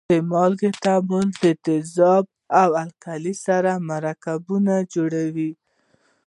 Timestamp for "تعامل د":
0.83-1.45